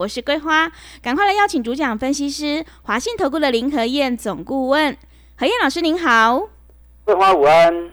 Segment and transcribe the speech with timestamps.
[0.00, 0.72] 我是桂花，
[1.02, 4.96] 赶快来邀请主讲分析师华信投顾的林和燕总顾问，
[5.36, 6.48] 何燕老师您好。
[7.04, 7.90] 桂花午安，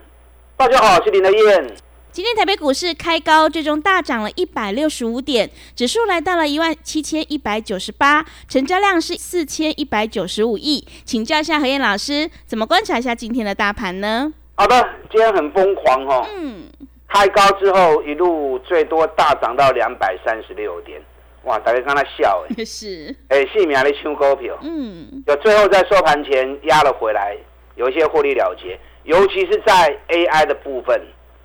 [0.56, 1.76] 大家好，我是林和燕。
[2.14, 10.88] 今天台北股市开高，最终大涨了一百六十五点，指数来到了一万七千一百九十八，成交量是四千一百九十五亿。
[11.04, 14.32] 请教一下何燕老师，怎么观察一下今天的大盘呢？
[14.56, 16.26] 好的，今天很疯狂哦。
[16.38, 16.70] 嗯，
[17.10, 21.02] 开高之后一路最多大涨到两百三十六点。
[21.48, 21.58] 哇！
[21.60, 23.16] 大家刚才笑哎， 是。
[23.30, 27.36] 哎，细苗的抢股票，嗯，有最后在收盘前压了回来，
[27.76, 31.02] 有一些获利了结，尤其是在 AI 的部分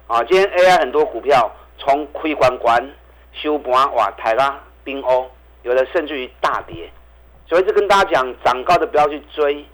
[0.09, 2.85] 啊，今天 AI 很多股票从亏关关
[3.33, 5.31] 修盘哇，抬拉冰欧，
[5.63, 6.91] 有的甚至于大跌，
[7.49, 9.65] 所以就跟大家讲，涨高的不要去追，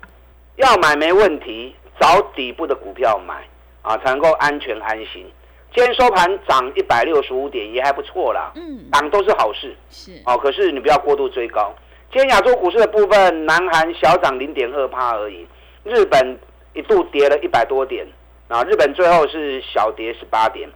[0.56, 3.34] 要买没问题，找底部的股票买
[3.80, 5.24] 啊，才能够安全安心。
[5.74, 8.52] 今天收盘涨一百六十五点，也还不错啦。
[8.56, 9.76] 嗯，涨都是好事。
[9.90, 11.72] 是哦，可是你不要过度追高。
[12.10, 15.46] 今天亚洲股市的部分，南韩小涨零点二帕而已，
[15.84, 16.38] 日本
[16.72, 18.06] 一度跌了一百多点
[18.48, 20.68] 啊，日本最后是小跌十八点。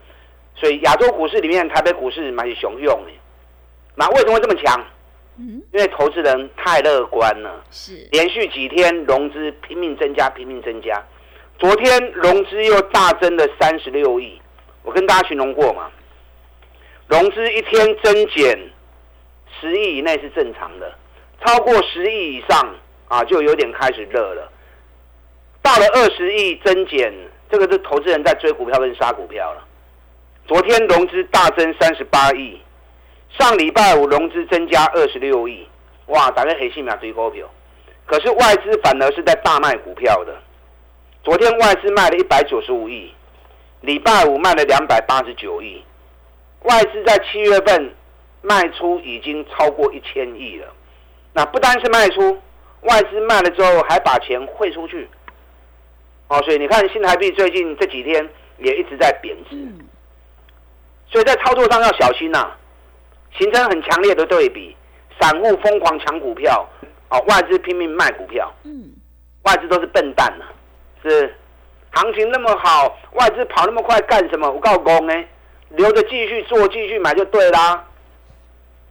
[0.55, 3.11] 所以亚洲股市里面，台北股市蛮雄用的。
[3.95, 4.79] 那为什么会这么强？
[5.39, 7.65] 嗯，因为投资人太乐观了。
[7.71, 11.03] 是连续几天融资拼命增加，拼命增加。
[11.59, 14.39] 昨天融资又大增了三十六亿。
[14.83, 15.91] 我跟大家形容过嘛，
[17.09, 18.59] 融资一天增减
[19.61, 20.93] 十亿以内是正常的，
[21.45, 22.75] 超过十亿以上
[23.09, 24.51] 啊，就有点开始热了。
[25.63, 27.13] 到了二十亿增减，
[27.49, 29.65] 这个是投资人在追股票跟杀股票了。
[30.49, 32.61] 昨天融资大增三十八亿，
[33.39, 35.65] 上礼拜五融资增加二十六亿，
[36.07, 37.49] 哇，打个黑心秒追股票。
[38.05, 40.37] 可是外资反而是在大卖股票的，
[41.23, 43.15] 昨天外资卖了一百九十五亿。
[43.83, 45.85] 礼拜五卖了两百八十九亿，
[46.63, 47.93] 外资在七月份
[48.41, 50.67] 卖出已经超过一千亿了。
[51.33, 52.41] 那不单是卖出，
[52.83, 55.09] 外资卖了之后还把钱汇出去。
[56.29, 58.27] 哦，所以你看新台币最近这几天
[58.59, 59.57] 也一直在贬值，
[61.09, 62.53] 所以在操作上要小心呐，
[63.37, 64.77] 形成很强烈的对比：
[65.21, 66.65] 散户疯狂抢股票，
[67.11, 68.53] 哦，外资拼命卖股票。
[68.63, 68.93] 嗯，
[69.43, 70.45] 外资都是笨蛋呐，
[71.03, 71.35] 是。
[71.93, 74.51] 行情那么好，外资跑那么快干什么？
[74.51, 75.25] 我告诉呢，
[75.71, 77.85] 留着继续做，继续买就对啦。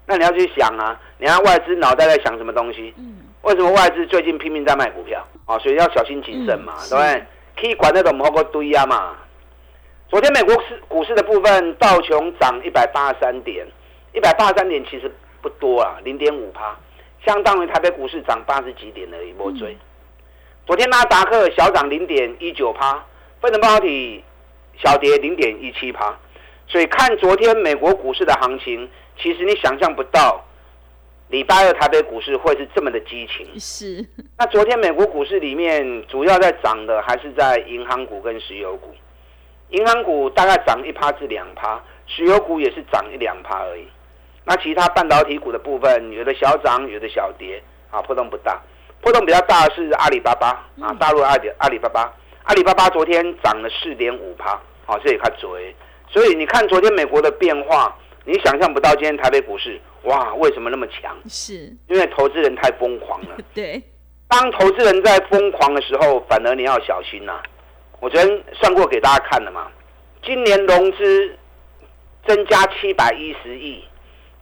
[0.06, 2.94] 那你要去想啊，你看外资脑袋在想什么东西？
[2.98, 3.18] 嗯。
[3.44, 5.26] 为什么外资最近拼命在卖股票？
[5.46, 7.24] 啊，所以要小心谨慎嘛，对不对？
[7.60, 9.16] 可以管那种摩个堆啊嘛。
[10.10, 13.66] 昨天美国市股市的部分，道琼涨一百八十三点，
[14.14, 16.78] 一百八十三点其实不多啊，零点五趴，
[17.26, 19.76] 相当于台北股市涨八十几点而已，莫追。
[20.68, 23.04] 昨天纳达克小涨零点一九趴，
[23.42, 24.24] 分成半导体
[24.78, 26.16] 小跌零点一七趴，
[26.68, 28.88] 所以看昨天美国股市的行情，
[29.20, 30.46] 其实你想象不到，
[31.30, 33.60] 礼拜二台北股市会是这么的激情。
[33.60, 34.06] 是。
[34.38, 38.94] 那昨天美国股市里面主要在涨的还是在银行股跟石油股，
[39.70, 43.88] 银行股大概涨一趴至两趴，石油股也是涨一两趴而已。
[44.46, 48.62] 那其他半导体股的部分，有的小涨，有的小跌，啊，波动不大。
[49.02, 52.14] 波动比较大的是阿里巴巴啊，大陆阿里阿里巴巴，
[52.44, 55.76] 阿里巴巴昨天涨了四点五趴，好，这也看追。
[56.08, 61.18] 所以你看昨天美国的变化，你想象不到今天台北股市哇，为什么那么强？
[61.28, 63.38] 是因为投资人太疯狂了。
[63.56, 63.82] 对，
[64.28, 67.42] 当投资人在疯狂的时候，反而你要小心呐。
[68.00, 69.68] 我昨天算过给大家看了嘛，
[70.24, 71.36] 今年融资
[72.28, 73.84] 增加七百一十亿，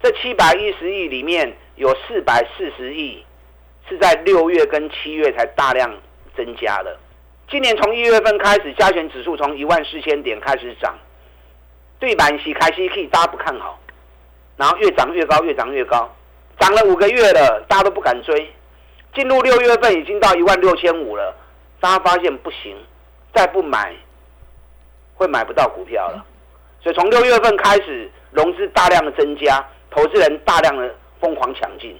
[0.04, 3.24] 这七百一十亿里面有四百四十亿。
[3.90, 5.92] 是在六月跟七月才大量
[6.38, 6.96] 增加的。
[7.50, 10.96] 今年从一月份开始，加权指数从一万四千点开始涨，
[11.98, 13.80] 对板息开息可以大家不看好，
[14.56, 16.08] 然后越涨越高，越涨越高，
[16.60, 18.54] 涨了五个月了，大家都不敢追。
[19.16, 21.36] 进入六月份已经到一万六千五了，
[21.80, 22.78] 大家发现不行，
[23.34, 23.96] 再不买
[25.16, 26.24] 会买不到股票了。
[26.82, 32.00] 所以从六月份开始，融资大量的增加，投资人大量的疯狂抢进。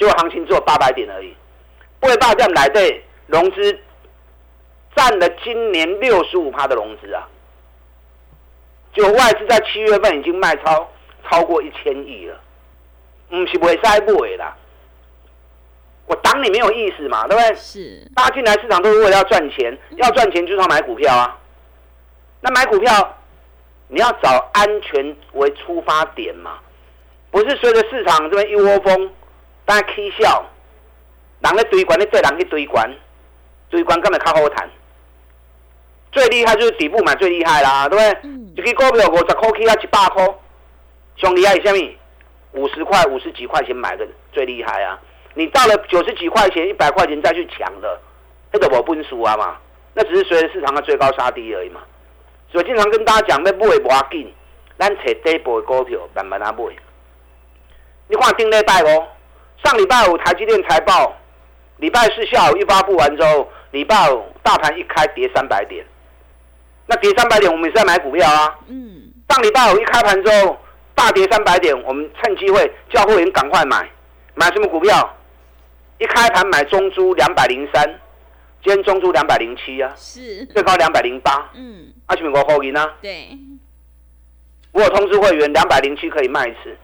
[0.00, 1.36] 就行情只有八百点而已，
[2.00, 3.78] 不会大量来对融资
[4.96, 7.28] 占了今年六十五趴的融资啊，
[8.94, 10.90] 就外资在七月份已经卖超
[11.28, 12.40] 超过一千亿了，
[13.28, 14.56] 不是不会塞不会啦，
[16.22, 17.54] 挡你没有意思嘛，对不对？
[17.54, 21.36] 是，大家进来市场都是为了要赚钱，要赚钱就是要买股票啊。
[22.40, 23.18] 那买股票，
[23.88, 26.58] 你要找安全为出发点嘛，
[27.30, 29.10] 不是随着市场这边一窝蜂，
[29.70, 30.44] 大家 K 笑，
[31.38, 32.92] 人咧堆关，你对人去堆关，
[33.68, 34.68] 堆关根本较好谈。
[36.10, 38.20] 最厉害就是底部买最厉害啦，对不对？
[38.24, 40.26] 嗯，一支股票五十块起啊一百块，
[41.18, 41.88] 上厉害是什么？
[42.54, 44.98] 五十块、五十几块钱买的最厉害啊！
[45.34, 48.00] 你到了九十几块钱、一百块钱再去抢的，
[48.50, 49.56] 那都无本事啊嘛！
[49.94, 51.80] 那只是随着市场的最高杀低而已嘛。
[52.50, 54.34] 所以经常跟大家讲，要买无要紧，
[54.76, 56.64] 咱找底部的股票慢慢啊买。
[58.08, 59.06] 你看顶礼拜哦，
[59.62, 61.14] 上礼拜五台积电财报，
[61.76, 65.84] 礼拜四下午一发布完之后，礼拜五大盘一开跌三百点，
[66.86, 68.58] 那跌三百点我们也是在买股票啊。
[68.68, 70.58] 嗯，上礼拜五一开盘之后
[70.94, 73.88] 大跌三百点，我们趁机会叫会员赶快买，
[74.34, 75.16] 买什么股票？
[75.98, 77.84] 一开盘买中珠两百零三，
[78.64, 82.90] 今天中珠两百零七啊，是，最高两百零八，嗯，啊，是不是我后银啊？
[83.02, 83.28] 对，
[84.72, 86.74] 我有通知会员两百零七可以卖一次，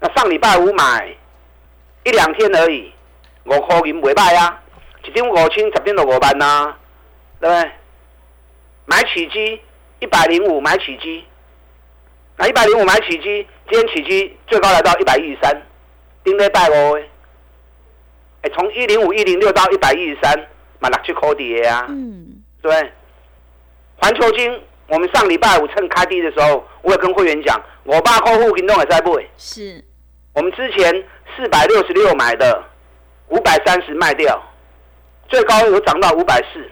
[0.00, 1.12] 那上礼拜五买
[2.04, 2.92] 一两天而已，
[3.44, 4.62] 五块银袂歹啊，
[5.04, 6.76] 一点五千，十点六五万呐、
[7.40, 7.70] 对不对？
[8.86, 9.60] 买起基
[10.00, 11.24] 一百零五买起基，
[12.36, 15.62] 那一百零五买起基，今天起基最高来到一百一十三，
[16.24, 17.02] 顶礼拜五的，
[18.42, 20.48] 哎，从一零五一零六到一百一十三，
[20.80, 21.86] 买六七块跌啊。
[21.88, 22.92] 嗯，对不对？
[23.98, 29.24] 环球金，我们上礼拜五趁开低的时候，我也跟会员讲，我爸客户行动也在买。
[29.36, 29.84] 是，
[30.34, 30.92] 我们之前
[31.36, 32.62] 四百六十六买的，
[33.28, 34.42] 五百三十卖掉，
[35.28, 36.70] 最高有涨到五百四，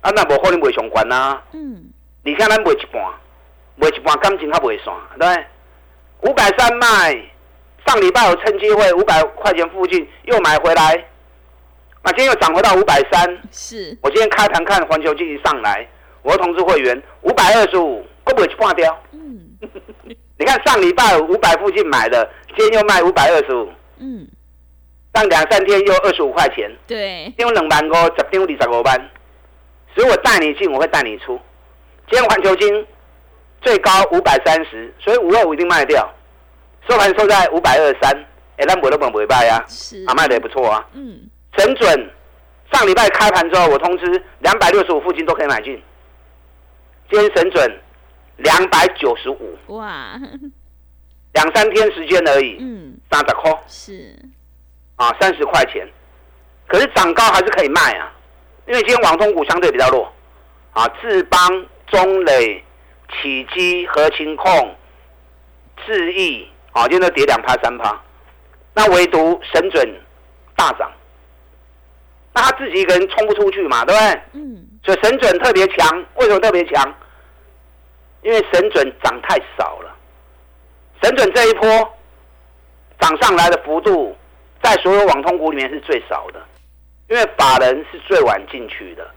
[0.00, 1.40] 啊，那无可能卖上关啊！
[1.52, 1.90] 嗯，
[2.24, 3.02] 你看咱卖一半，
[3.76, 5.46] 卖一半感情还袂散，对？
[6.22, 7.14] 五百三卖，
[7.86, 11.04] 上礼拜有趁机会五百块钱附近又买回来，
[12.02, 15.88] 那今天又涨回到五百三，是，我今天开盘看环球经济上来，
[16.22, 19.00] 我的通知会员五百二十五，够不会去挂掉？
[19.12, 19.56] 嗯，
[20.38, 23.68] 你看上礼拜五百附近买的，今天又卖五百二十五，
[23.98, 24.26] 嗯，
[25.12, 29.10] 上两三天又二十五块钱，对，丢两万五，十丢二十五万，
[29.94, 31.38] 所以我带你进，我会带你出。
[32.08, 32.86] 今天环球金
[33.60, 36.08] 最高五百三十，所以五二五一定卖掉，
[36.88, 38.16] 收盘收在五百二十三，
[38.58, 40.86] 哎，那我都本不会卖呀，是，啊，卖的也不错啊。
[40.92, 42.10] 嗯，神准
[42.72, 45.82] 上礼拜开盘之后，我通知两百六十五附近都可以买进。
[47.10, 47.80] 今天神准
[48.38, 50.18] 两百九十五，哇，
[51.32, 53.62] 两三天时间而已，嗯，三十块。
[53.66, 54.16] 是，
[54.96, 55.86] 啊，三十块钱。
[56.66, 58.12] 可是涨高还是可以卖啊，
[58.66, 60.12] 因为今天网通股相对比较弱。
[60.72, 62.62] 啊，智邦、中磊、
[63.10, 64.76] 启基、和勤控、
[65.84, 68.00] 智毅啊，今天都跌两趴三趴，
[68.74, 70.00] 那唯独神准
[70.54, 70.88] 大涨，
[72.32, 74.22] 那他自己一个人冲不出去嘛，对不对？
[74.34, 76.94] 嗯，所以神准特别强，为什么特别强？
[78.28, 79.96] 因为神准涨太少了，
[81.02, 81.66] 神准这一波
[83.00, 84.14] 涨上来的幅度，
[84.62, 86.38] 在所有网通股里面是最少的，
[87.08, 89.10] 因为法人是最晚进去的，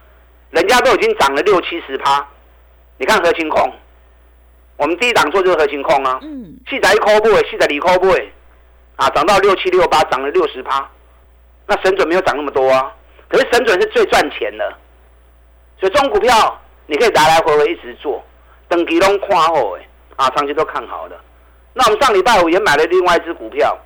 [0.52, 2.25] 人家都已经涨了六七十趴。
[2.96, 3.69] 你看核心控，
[4.78, 8.08] 我们第一档做就是核心控啊，嗯，四十一块不四仔二块不
[8.96, 10.90] 啊，涨到六七六八，涨了六十趴。
[11.68, 12.96] 那神准没有涨那么多啊，
[13.27, 14.74] 可是神准是最赚钱的，
[15.82, 18.24] 所以这种股票你可以来来回回一直做，
[18.72, 19.86] 等期拢看好哎，
[20.16, 21.20] 啊，长期都看好的。
[21.74, 23.78] 那我们上礼拜五也买了另外一只股票，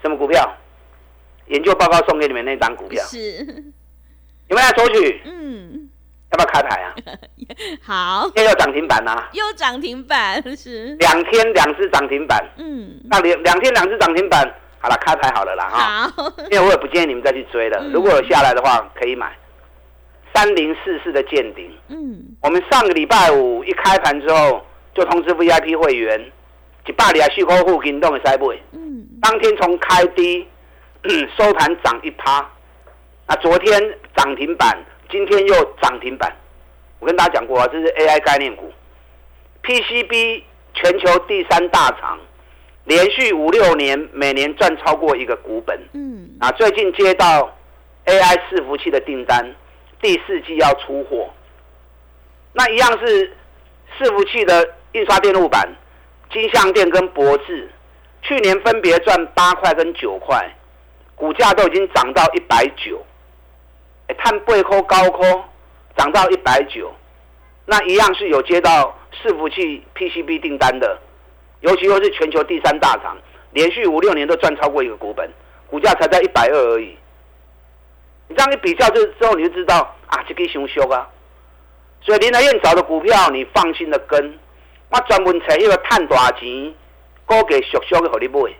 [0.00, 0.48] 什么股票？
[1.48, 3.18] 研究报告送给你们那张股票，是，
[4.48, 5.90] 你们来索取，嗯，
[6.30, 6.94] 要不要开牌啊？
[7.82, 14.48] 好，今天又涨停板啊，又涨停板，是，两天两只涨停板，嗯，那两两天两只涨停板，
[14.80, 16.08] 好了，开牌好了啦哈。
[16.16, 17.90] 好，因为我也不建议你们再去追了，嗯。
[17.92, 19.36] 如果有下来的话，可以买。
[20.34, 26.20] 三零四四的见顶，嗯，我们上个礼拜五一开盘之后，就通知 VIP 会员，
[26.86, 30.46] 一百里啊续客户行动的塞买，嗯，当天从开低
[31.38, 32.44] 收盘涨一趴，
[33.28, 33.80] 那昨天
[34.16, 34.76] 涨停板，
[35.08, 36.34] 今天又涨停板。
[36.98, 38.72] 我跟大家讲过啊，这是 AI 概念股
[39.62, 40.42] ，PCB
[40.74, 42.18] 全球第三大厂，
[42.84, 45.78] 连续五六年每年赚超过一个股本。
[45.92, 47.54] 嗯，啊，最近接到
[48.06, 49.54] AI 伺服器的订单，
[50.04, 51.30] 第四季要出货。
[52.52, 53.32] 那一样是
[53.96, 55.66] 伺服器的印刷电路板、
[56.30, 57.70] 金相电跟博智，
[58.20, 60.54] 去年分别赚八块跟九块，
[61.14, 63.02] 股价都已经涨到一百九，
[64.18, 65.22] 碳背扣高扣
[65.96, 66.92] 涨到一百九，
[67.64, 71.00] 那一样是有接到伺服器 PCB 订单的，
[71.60, 73.16] 尤其又是全球第三大厂，
[73.52, 75.26] 连续五六年都赚超过一个股本。
[75.70, 76.94] 股价才在一百二而已，
[78.28, 81.08] 你这样一比较就之后，你就知道啊，这个熊熊啊。
[82.00, 84.38] 所以林德燕找的股票，你放心的跟。
[84.90, 86.72] 我专门找一个探大钱、
[87.26, 88.50] 高给小小的给你买。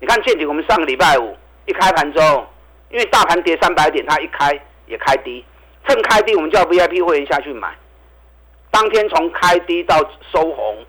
[0.00, 1.34] 你看见底，我们上个礼拜五
[1.66, 2.46] 一开盘之后，
[2.90, 5.44] 因为大盘跌三百点，它一开也开低，
[5.86, 7.74] 趁开低我们叫 VIP 会员下去买。
[8.70, 9.98] 当天从开低到
[10.30, 10.84] 收红，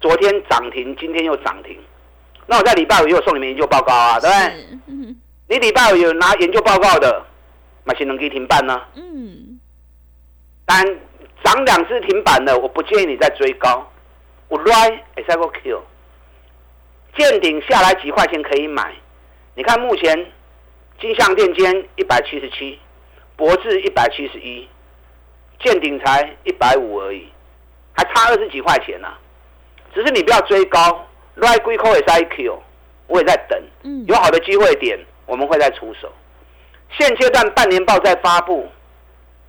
[0.00, 1.76] 昨天涨停，今天又涨停。
[2.46, 5.16] 那我在礼拜五又送你们研究报告啊，对不对？
[5.48, 7.24] 你礼拜五有拿研究报告的，
[7.84, 8.80] 那些能给停板呢？
[8.94, 9.60] 嗯。
[10.66, 10.84] 但
[11.44, 13.90] 涨两次停板的，我不建议你再追高。
[14.48, 15.82] 我 right 也在个 Q，
[17.16, 18.94] 见顶下来几块钱可以买。
[19.54, 20.32] 你看目前
[21.00, 22.78] 金相电间一百七十七，
[23.36, 24.68] 博智一百七十一，
[25.60, 27.28] 见顶才一百五而已，
[27.92, 29.08] 还差二十几块钱呢。
[29.94, 32.58] 只是你不要追高，right 归扣也是 IQ，
[33.06, 33.62] 我也在等，
[34.06, 36.12] 有好的机会点我们会再出手。
[36.98, 38.68] 现阶段半年报在发布，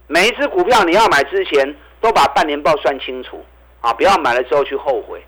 [0.08, 3.44] 每一只股票你要买之前都把半年报算清楚。
[3.82, 3.94] 啊！
[3.94, 5.24] 不要买了之后去后悔，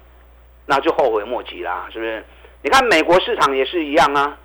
[0.66, 2.26] 那就后悔莫及啦，是不是？
[2.64, 4.36] 你看美国市场也是一样啊。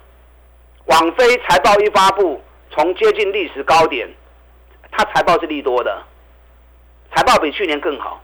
[0.84, 2.38] 网飞财报一发布，
[2.70, 4.06] 从接近历史高点，
[4.90, 6.02] 它财报是利多的，
[7.14, 8.20] 财报比去年更好。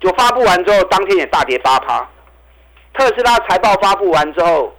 [0.00, 2.08] 就发布完之后，当天也大跌八趴。
[2.94, 4.74] 特斯拉财报发布完之后，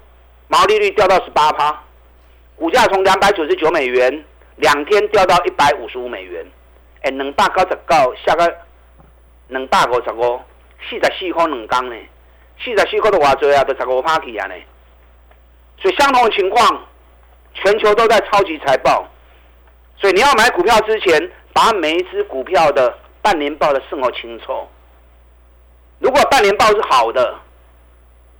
[0.47, 1.83] 毛利率掉到十八趴，
[2.58, 4.26] 股价从两百九十九美元，
[4.58, 6.46] 两天掉到一百五十五美元。
[7.04, 8.58] 哎，能大高十高，下个。
[9.50, 10.42] 两百五十五，
[10.90, 11.96] 四十四块两缸呢，
[12.60, 14.56] 四十四块的话多啊，都十五趴起啊呢。
[15.80, 16.86] 所以相同的情况，
[17.54, 19.08] 全球都在超级财报。
[19.96, 24.68] 所以你要买股票之前，把每一只股票的半年报的生活清楚。
[26.00, 27.36] 如果半年报是好的，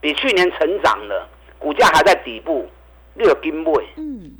[0.02, 1.26] 比去年成长的，
[1.58, 2.70] 股价还在底部，
[3.18, 3.88] 略金位。
[3.98, 4.32] 嗯。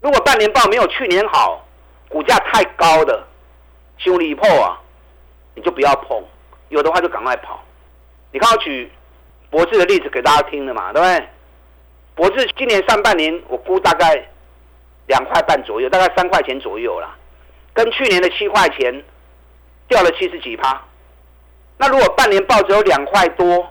[0.00, 1.66] 如果半年报没有去年好，
[2.08, 3.26] 股价太高的，
[3.98, 4.80] 修理破啊。
[5.54, 6.22] 你就不要碰，
[6.68, 7.64] 有的话就赶快跑。
[8.30, 8.92] 你看我举
[9.48, 11.28] 博智的例子给大家听了嘛，对不对？
[12.14, 14.28] 博智今年上半年我估大概
[15.06, 17.16] 两块半左右，大概三块钱左右啦，
[17.72, 19.02] 跟去年的七块钱
[19.88, 20.78] 掉了七十几趴。
[21.78, 23.66] 那如果半年报只有两块多，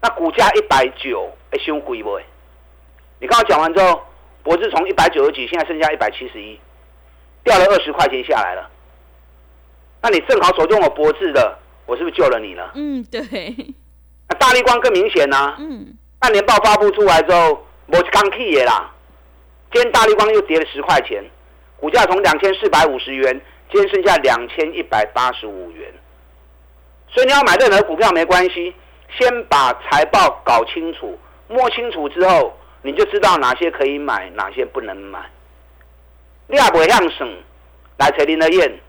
[0.00, 2.18] 那股价一百九，哎，凶贵不？
[3.20, 4.02] 你刚刚讲完之后，
[4.42, 6.58] 博智从一百九十几，现在剩下一百七十一，
[7.44, 8.70] 掉了二十块钱下来了。
[10.00, 12.70] 那你正好手中有博智的，我是不是救了你了？
[12.74, 13.20] 嗯，对。
[14.28, 15.56] 那大力光更明显呐。
[15.58, 15.94] 嗯。
[16.20, 18.92] 半年报发布出来之后，我刚 key 也啦。
[19.72, 21.24] 今天大力光又跌了十块钱，
[21.76, 25.92] 股价从两千四百五十元，今天剩下两千一百八十五元。
[27.08, 28.74] 所以你要买任何股票没关系，
[29.16, 35.18] 先把财报搞清楚、摸清楚之后，你就知道哪些可以买，哪些不能买。
[36.46, 37.28] 你也不会让省
[37.98, 38.80] 来锤林的燕。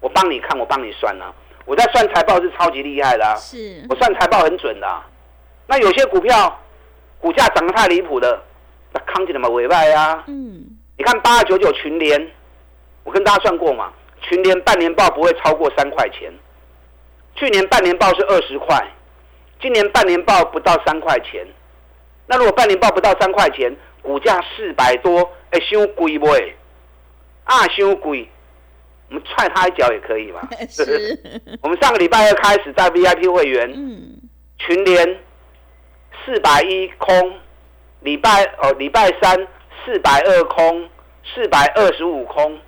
[0.00, 1.32] 我帮你看，我帮你算啊！
[1.64, 5.02] 我在算财报是超级厉害的，是我算财报很准的。
[5.68, 6.60] 那有些股票
[7.20, 8.42] 股价涨得太离谱的，
[8.92, 10.24] 那康起来嘛尾败呀。
[10.26, 10.64] 嗯，
[10.98, 12.30] 你看八二九九群联，
[13.04, 16.32] 我跟大家算过嘛，群联半年报不会超过三块钱。
[17.36, 18.84] 去年半年报是二十块，
[19.60, 21.46] 今年半年报不到三块钱。
[22.26, 26.26] 那如果半年报不到三块钱，股价四百多，哎，伤贵不？
[27.44, 28.28] 啊，伤贵。
[29.08, 30.40] 我们踹他一脚也可以嘛？
[30.70, 31.18] 是。
[31.60, 33.68] 我们上个礼拜二开始在 VIP 会员
[34.58, 35.18] 群联
[36.24, 37.34] 四百一空，
[38.00, 39.46] 礼拜哦礼拜三
[39.84, 40.88] 四百二空，
[41.34, 42.58] 四百二十五空。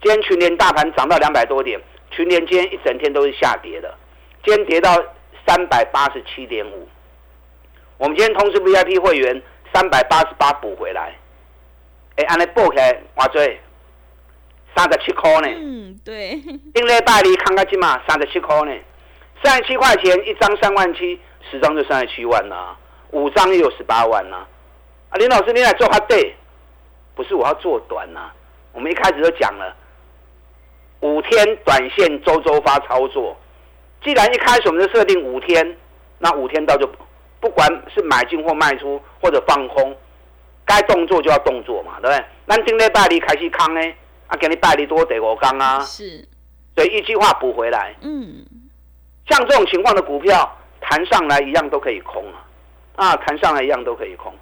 [0.00, 1.78] 今天群联大盘涨到两百多点，
[2.10, 3.94] 群联今天一整天都是下跌的，
[4.44, 4.96] 今天跌到
[5.46, 6.88] 三百八十七点五。
[8.02, 9.40] 我们今天通知 VIP 会员
[9.72, 11.14] 三百八十八补回来。
[12.16, 13.60] 哎，按你报起来，我最。
[14.74, 15.46] 三十七块呢？
[15.56, 16.30] 嗯，对。
[16.74, 18.72] 订礼拜你看看金嘛，三十七块呢，
[19.44, 22.76] 三十七块钱一张，三万七，十张就三十七万啦，
[23.12, 24.48] 五张也有十八万啦。
[25.10, 26.34] 啊，林老师，你来做他对？
[27.14, 28.32] 不是我要做短呐。
[28.72, 29.76] 我们一开始就讲了，
[31.02, 33.36] 五天短线周周发操作。
[34.02, 35.76] 既然一开始我们就设定五天，
[36.18, 36.90] 那五天到就
[37.42, 39.94] 不管是买进或卖出或者放空，
[40.64, 42.24] 该动作就要动作嘛，对不对？
[42.46, 43.80] 那今天拜你开始康呢？
[44.28, 46.24] 啊，给你代理多得我刚啊，是，
[46.76, 47.96] 所以一句话补回来。
[48.00, 48.46] 嗯，
[49.28, 52.24] 像这种情况的股票弹上来一样都可以空
[52.94, 54.32] 啊，啊，弹上来一样都可以空。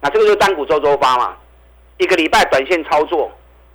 [0.00, 1.36] 那这个就是单股周周发嘛，
[1.98, 3.30] 一个礼拜短线操作，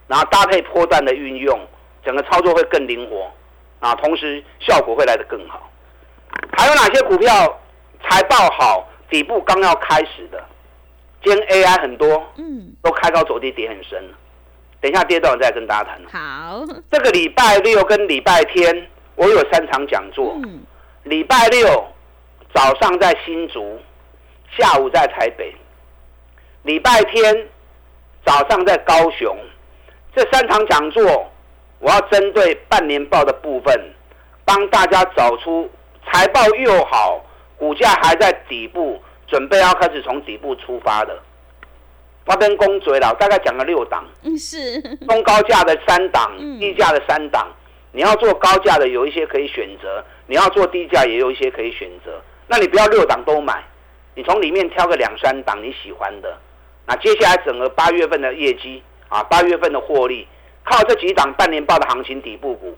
[0.08, 1.60] 然后搭配波段的运用，
[2.04, 3.32] 整个操作会更灵活
[3.80, 5.70] 啊，同时效果会来得更好。
[6.58, 7.61] 还有哪些股票
[8.04, 10.44] 财报好，底部刚要开始的？
[11.24, 14.04] 今天 AI 很多，嗯，都开高走低，跌很深
[14.80, 16.02] 等一下跌到再跟大家谈。
[16.12, 20.34] 好，这个礼拜六跟礼拜天，我有三场讲座。
[20.44, 20.64] 嗯，
[21.04, 21.86] 礼拜六
[22.54, 23.80] 早上在新竹，
[24.58, 25.54] 下午在台北。
[26.64, 27.48] 礼拜天
[28.26, 29.38] 早上在高雄。
[30.16, 31.32] 这三场讲座，
[31.80, 33.94] 我要针对半年报的部分，
[34.44, 35.70] 帮大家找出
[36.06, 37.24] 财报又好，
[37.62, 41.16] 股价还在底部，准备要开始从底部出发的。
[42.26, 47.48] 我跟公嘴了，大概讲了六档，嗯是，中高价的三档嗯，低价的三档。
[47.92, 52.20] 你要做高价的，有一些可以选择；你要做低价，也有一些可以选择。
[52.48, 53.64] 那你不要六档都买，
[54.16, 56.36] 你从里面挑个两三档你喜欢的。
[56.88, 60.28] 那接下来整个八月份的业绩啊，八月份的获利，
[60.64, 62.76] 靠这几档半年报的行情底部股，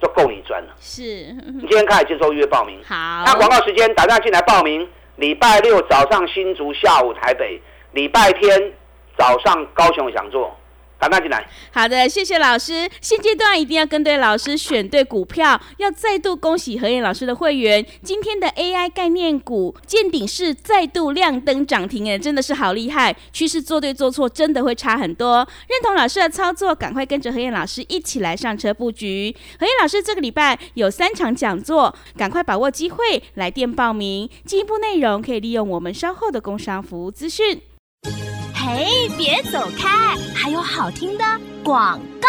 [0.00, 0.74] 就够你赚了。
[0.78, 2.78] 是，你今天开始接受预约报名。
[2.84, 4.88] 好，那广告时间打电话进来报名。
[5.16, 7.58] 礼拜六早上新竹，下午台北；
[7.92, 8.72] 礼拜天
[9.16, 10.54] 早上高雄有讲座，
[10.98, 11.46] 打电话进来。
[11.72, 12.88] 好的，谢谢老师。
[13.00, 15.60] 现阶段一定要跟对老师，选对股票。
[15.76, 23.14] 要再度恭喜何燕老师的会员，今天的 AI 概念股见顶式再度亮灯涨停，哎，真的是好厉害！
[23.32, 25.46] 趋势做对做错，真的会差很多。
[25.68, 29.34] 认同老师的操作，赶快跟着何燕老师一起来上车布局。
[29.60, 34.28] 何燕老师这个礼拜有三场讲座，赶快把握机会来电报名。
[34.44, 37.60] 进一步内容可以利用我们稍后的工商服务资讯。
[38.66, 41.24] 嘿，别走开，还有好听的
[41.62, 42.28] 广告。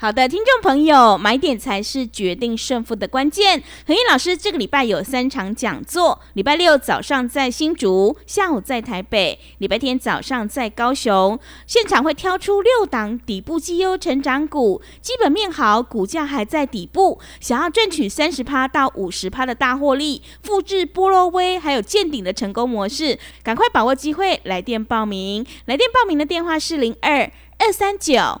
[0.00, 3.60] 好的，听众朋友，买点才是决定胜负的关键。
[3.84, 11.36] 何燕老师这个礼拜有三场讲座，礼拜六早上在新竹，下午在台北，礼拜天早上在高雄。
[11.66, 25.44] 现场会挑出六档底部绩优成长股，基本面好，股价还在底部，想要赚取三十趴到五十趴的大获利，复制波罗威还有见顶的成功模式，赶快把握机会，来电报名。
[25.64, 27.28] 来电报名的电话是零二
[27.58, 28.40] 二三九。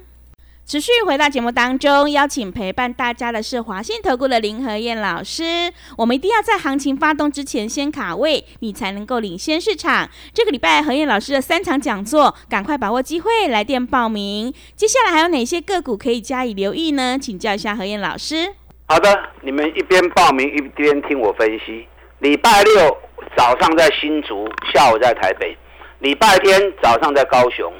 [0.65, 5.69] 持续回到节目当中，邀请陪伴大家的是华信投顾的林和燕老师。
[5.97, 10.09] 我们一定要在行情发动之前先卡位，你才能够领先市场。
[10.33, 14.53] 这个礼拜何燕老师的三场讲座，赶快把握机会来电报名。
[14.75, 17.17] 接下来还有哪些个股可以加以留意呢？
[17.19, 18.53] 请教一下何燕老师。
[18.87, 21.85] 好的，你们一边报名一边听我分析。
[22.19, 22.97] 礼拜六
[23.35, 25.53] 早上在新竹，下午在台北；
[25.99, 27.73] 礼拜天早上在高雄。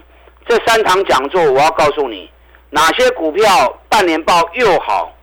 [0.46, 2.30] 这三场讲座，我要告诉你。
[2.74, 3.46] 哪些股票
[3.90, 5.14] 半年报又好，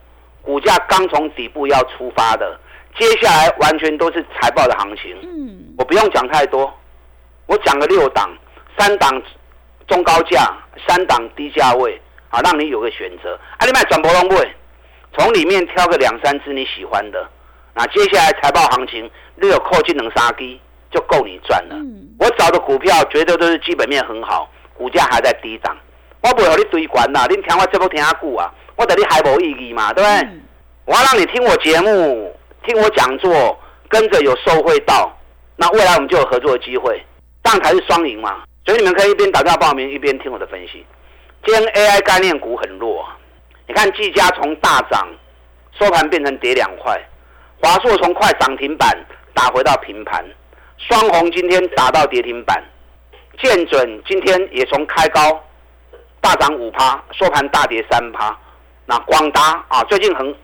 [0.43, 2.59] 股价刚从底部要出发的，
[2.97, 5.17] 接下来完全都是财报的行情。
[5.23, 6.71] 嗯，我不用讲太多，
[7.47, 8.29] 我讲个六档，
[8.77, 9.21] 三档
[9.87, 10.47] 中高价，
[10.87, 13.33] 三档低价位，啊，让你有个选择。
[13.57, 14.55] 啊，你买转博龙位，
[15.17, 17.27] 从里面挑个两三只你喜欢的，
[17.73, 21.75] 那接下来财报行情略有扣进能杀低，就够你赚了。
[21.75, 25.75] 嗯我找的股票绝对都是基本面很好，股价还在低档。
[26.21, 30.29] 我不会和你堆关啦，你听我这么听下久啊，我对你还无意义嘛，对不对？
[30.29, 30.41] 嗯
[30.85, 33.55] 我要让你听我节目，听我讲座，
[33.87, 35.15] 跟着有受惠到，
[35.55, 36.99] 那未来我们就有合作的机会，
[37.43, 38.41] 这样才是双赢嘛。
[38.65, 40.83] 所以你们可以一边打电话报名，一边听我的分析。
[41.45, 43.05] 今天 AI 概念股很弱，
[43.67, 45.07] 你看技嘉从大涨，
[45.79, 46.99] 收盘变成跌两块，
[47.61, 48.89] 华硕从快涨停板
[49.35, 50.25] 打回到平盘，
[50.79, 52.63] 双红今天打到跌停板，
[53.39, 55.39] 建准今天也从开高
[56.21, 58.37] 大涨五趴，收盘大跌三趴。
[58.85, 60.35] 那广达啊，最近很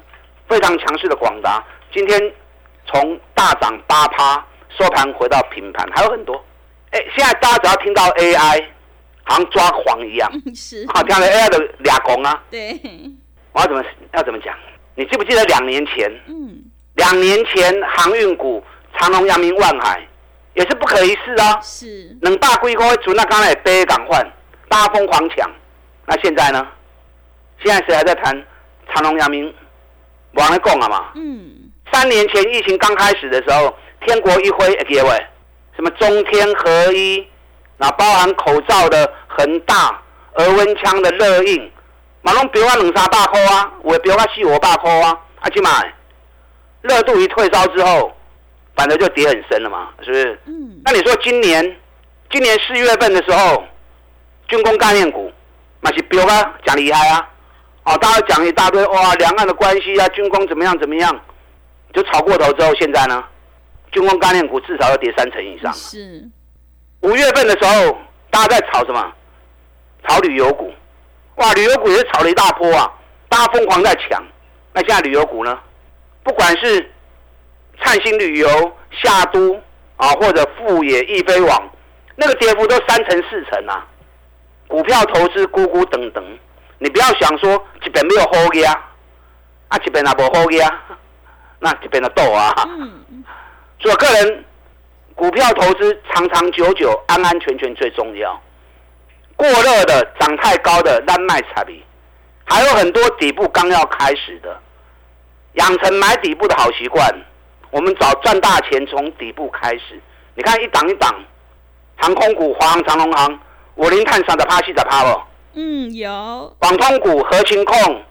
[0.47, 2.33] 非常强势的广达，今天
[2.85, 4.45] 从大涨八趴，
[4.77, 6.43] 收盘回到平盘，还有很多。
[6.91, 8.63] 哎，现在大家只要听到 AI，
[9.23, 12.79] 好像抓狂一样，是，啊，听了 AI 的俩拱啊，对，
[13.51, 13.83] 我要怎么
[14.13, 14.55] 要怎么讲？
[14.93, 16.09] 你记不记得两年前？
[16.27, 18.63] 嗯，两年前航运股
[18.97, 20.07] 长隆、阳明、万海
[20.53, 24.25] 也是不可一世啊，是，两百几块存那刚才背港换，
[24.69, 25.49] 大家疯狂抢。
[26.05, 26.67] 那现在呢？
[27.63, 28.45] 现在谁还在谈
[28.93, 29.53] 长隆、阳明？
[30.33, 31.11] 往来讲了嘛。
[31.15, 33.73] 嗯，三年前疫情刚开始的时候，
[34.05, 35.25] 天国一挥，各位，
[35.75, 37.25] 什么中天合一，
[37.77, 39.99] 那包含口罩的恒大、
[40.33, 41.71] 额温枪的热印，
[42.21, 45.69] 马龙标啊两三百块啊，我标啊四五百块啊，啊去买。
[46.81, 48.15] 热度一退烧之后，
[48.75, 50.39] 反正就跌很深了嘛，是不是？
[50.45, 51.77] 嗯，那你说今年，
[52.29, 53.63] 今年四月份的时候，
[54.47, 55.24] 军工概念股，
[55.85, 57.29] 那是标啊，讲厉害啊，
[57.83, 61.15] 哦，大家讲一大堆哇，两岸的关系啊，军工怎么样怎么样，
[61.93, 63.23] 就炒过头之后，现在呢，
[63.91, 65.71] 军工概念股至少要跌三成以上。
[65.71, 66.27] 是，
[67.01, 67.95] 五月份的时候，
[68.31, 69.13] 大家在炒什么？
[70.07, 70.73] 炒旅游股，
[71.35, 72.91] 哇，旅游股也是炒了一大波啊，
[73.29, 74.23] 大家疯狂在抢。
[74.73, 75.55] 那现在旅游股呢？
[76.23, 76.91] 不管是
[77.83, 78.47] 灿星旅游、
[78.91, 79.53] 夏都
[79.97, 81.69] 啊，或者富野、易飞网，
[82.15, 83.85] 那个跌幅都三成四成啊。
[84.67, 86.23] 股票投资，咕咕等等，
[86.79, 88.91] 你不要想说这边没有好嘅啊，
[89.69, 90.83] 啊这边也无好嘅啊，
[91.59, 92.53] 那这边的豆啊。
[92.65, 93.23] 嗯。
[93.79, 94.43] 所以个人
[95.13, 98.41] 股票投资长长久久、安安全全最重要。
[99.35, 101.83] 过热的、涨太高的烂卖差比，
[102.45, 104.59] 还有很多底部刚要开始的，
[105.53, 107.13] 养成买底部的好习惯。
[107.69, 110.01] 我们找赚大钱从底部开始。
[110.33, 111.13] 你看一档一档，
[111.97, 113.39] 航空股、华航、长隆航。
[113.75, 115.21] 五零碳三的趴西的趴哦？
[115.53, 116.55] 嗯，有。
[116.59, 118.03] 广通股、合情控、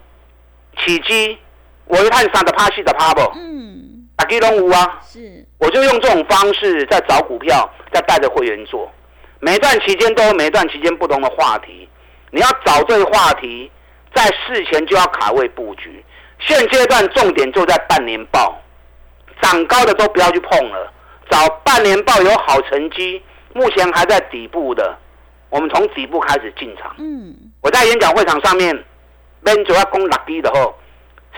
[0.77, 1.37] 起基，
[1.87, 3.21] 五零碳三的趴西的趴不？
[3.35, 4.07] 嗯。
[4.15, 4.99] 打基隆五啊。
[5.07, 5.45] 是。
[5.57, 8.91] 我就用这种方式在找股票，在带着会员做。
[9.39, 11.87] 每段期间都有每段期间不同的话题，
[12.31, 13.71] 你要找对话题，
[14.13, 16.03] 在事前就要卡位布局。
[16.39, 18.59] 现阶段重点就在半年报，
[19.41, 20.91] 涨高的都不要去碰了，
[21.29, 23.21] 找半年报有好成绩，
[23.53, 24.97] 目前还在底部的。
[25.55, 26.93] 我们从底部开始进场。
[26.97, 28.77] 嗯，我在演讲会场上面，
[29.41, 30.75] 边主要攻落低的后，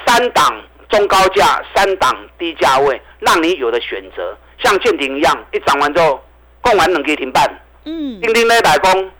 [0.08, 4.36] 三档中高价，三档低价位，让你有的选择。
[4.58, 6.20] 像建鼎一样，一涨完之后，
[6.62, 7.48] 供完两给停半。
[7.86, 9.12] 嗯，钉钉那百工，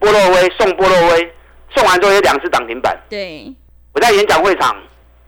[0.00, 1.32] 波洛威送波洛威，
[1.72, 2.98] 送完之后有两次涨停板。
[3.08, 3.54] 对，
[3.94, 4.76] 我在演讲会场，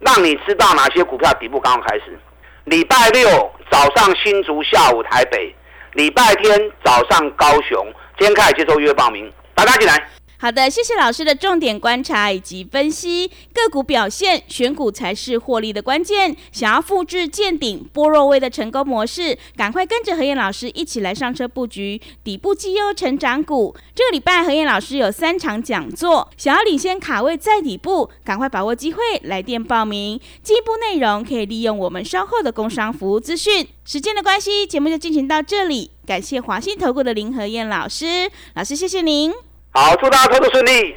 [0.00, 2.18] 让你知道哪些股票底部刚刚开始。
[2.64, 3.28] 礼拜六
[3.70, 5.54] 早上新竹，下午台北；
[5.94, 7.92] 礼拜天早上高雄。
[8.18, 10.17] 今天开始接受预约报名，大家进来。
[10.40, 16.37] 好的，谢谢老师的重点观察以及分析个股表现，选股才是获利的关键。
[16.53, 23.74] 想要复制见顶波若威的成功模式，赶快跟着何燕老师一起来上车布局底部绩优成长股。
[23.96, 30.20] 这个礼拜何燕老师有三场讲座，想要领先卡位在底部，赶快把握机会来电报名。
[30.44, 33.66] 进一步内容可以利用我们稍后的工商服务资讯。
[33.85, 35.90] 时间的关系，节目就进行到这里。
[36.07, 39.47] 感谢华信投顾的林何燕老师，老师谢谢您。
[39.80, 40.96] 好，祝大家操作顺利。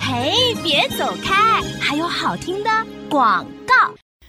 [0.00, 2.70] 嘿，别走开，还有好听的
[3.10, 3.74] 广告。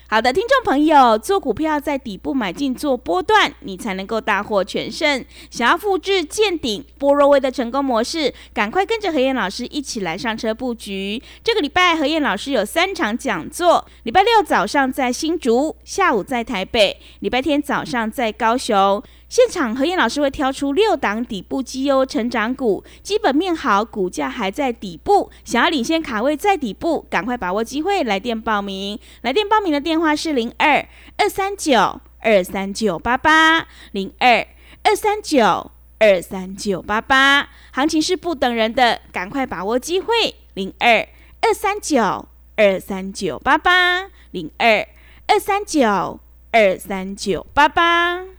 [0.07, 5.23] 好的，听众朋友，做股票在底部买进做波段，你才能够大获全胜。
[5.51, 11.21] 想要复制见顶波若威的成功模式，赶快跟着何燕老师一起来上车布局。
[11.43, 19.03] 这个礼拜何燕老师有三场讲座：礼拜六早上在新竹，下午在台北，礼拜天早上在高雄。
[19.29, 28.99] 现场何燕老师会挑出六档底部绩优成长股，基本面好，股价还在底部，想要领先卡位在底部，赶快把握机会，来电报名。
[29.21, 30.83] 来电报名的电话是零二
[31.17, 34.47] 二三九二三九八八零二
[34.83, 37.49] 二三九二三九八八。
[37.71, 40.33] 行情是不等人的，赶快把握机会。
[40.55, 41.07] 零二
[41.41, 44.87] 二三九二三九八八零二
[45.27, 46.19] 二三九
[46.51, 48.38] 二三九八八。